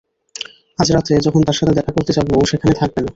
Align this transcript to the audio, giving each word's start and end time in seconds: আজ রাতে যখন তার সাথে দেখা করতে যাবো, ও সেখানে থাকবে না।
আজ 0.79 0.87
রাতে 0.91 1.13
যখন 1.25 1.41
তার 1.43 1.57
সাথে 1.59 1.73
দেখা 1.77 1.91
করতে 1.91 2.11
যাবো, 2.17 2.31
ও 2.37 2.43
সেখানে 2.51 2.73
থাকবে 2.81 2.99
না। 3.01 3.09